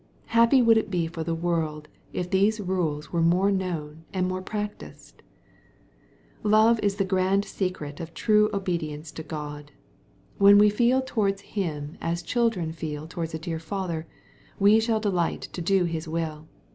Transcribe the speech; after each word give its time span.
Happy 0.33 0.63
would 0.63 0.77
it 0.79 0.89
be 0.89 1.05
for 1.05 1.23
the 1.23 1.35
world, 1.35 1.87
if 2.11 2.27
these 2.27 2.59
rules 2.59 3.13
were 3.13 3.21
more 3.21 3.51
known 3.51 4.03
and 4.11 4.27
more 4.27 4.41
practised 4.41 5.21
I 6.43 6.47
Love 6.47 6.79
is 6.79 6.95
the 6.95 7.05
grand 7.05 7.45
secret 7.45 7.99
of 7.99 8.15
true 8.15 8.49
obedience 8.51 9.11
to 9.11 9.21
God, 9.21 9.71
When 10.39 10.57
we 10.57 10.71
feel 10.71 11.03
towards 11.05 11.41
Him 11.53 11.99
as 12.01 12.23
children 12.23 12.71
feel 12.71 13.05
towards 13.05 13.35
a 13.35 13.37
dear 13.37 13.59
fsither, 13.59 14.05
we 14.57 14.79
shall 14.79 14.99
delight 14.99 15.41
to 15.53 15.61
do 15.61 15.83
His 15.83 16.07
will. 16.07 16.47